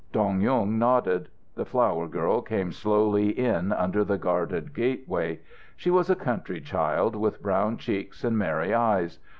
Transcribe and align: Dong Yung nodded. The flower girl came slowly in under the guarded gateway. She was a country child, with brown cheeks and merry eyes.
Dong 0.11 0.41
Yung 0.41 0.79
nodded. 0.79 1.29
The 1.53 1.63
flower 1.63 2.07
girl 2.07 2.41
came 2.41 2.71
slowly 2.71 3.29
in 3.37 3.71
under 3.71 4.03
the 4.03 4.17
guarded 4.17 4.73
gateway. 4.73 5.41
She 5.77 5.91
was 5.91 6.09
a 6.09 6.15
country 6.15 6.59
child, 6.59 7.15
with 7.15 7.43
brown 7.43 7.77
cheeks 7.77 8.23
and 8.23 8.35
merry 8.35 8.73
eyes. 8.73 9.19